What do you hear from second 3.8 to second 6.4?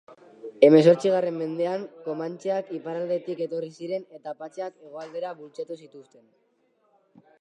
ziren eta Apatxeak hegoaldera bultzatu zituzten.